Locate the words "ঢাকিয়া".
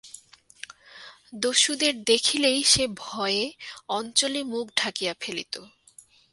4.75-5.13